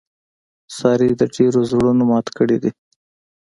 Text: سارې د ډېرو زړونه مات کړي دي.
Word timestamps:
سارې 0.77 1.09
د 1.19 1.21
ډېرو 1.35 1.59
زړونه 1.69 2.03
مات 2.09 2.27
کړي 2.37 2.57
دي. 2.63 2.71